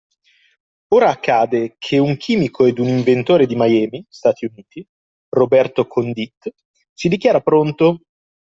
[0.95, 4.83] Ora accade che un chimico ed un inventore di Miami (Stati Uniti),
[5.29, 6.55] Roberto Condit,
[6.91, 7.99] si dichiara pronto….